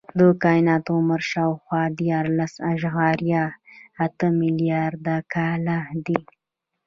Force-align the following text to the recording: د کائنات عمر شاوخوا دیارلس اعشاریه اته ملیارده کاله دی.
د 0.19 0.19
کائنات 0.43 0.85
عمر 0.95 1.21
شاوخوا 1.31 1.81
دیارلس 1.99 2.53
اعشاریه 2.69 3.45
اته 4.05 4.27
ملیارده 4.41 5.17
کاله 5.33 5.77
دی. 6.05 6.19